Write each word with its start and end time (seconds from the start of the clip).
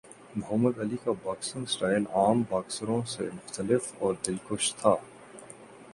محمد 0.35 0.79
Ali 0.79 0.95
کا 1.03 1.11
boxing 1.23 1.65
style 1.65 2.03
عام 2.13 2.41
باکسروں 2.49 3.01
سے 3.07 3.29
مختلف 3.35 3.93
اور 3.99 4.13
دلکش 4.27 4.73
تھا 4.75 4.95